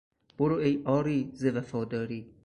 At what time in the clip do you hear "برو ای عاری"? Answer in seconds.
0.37-1.29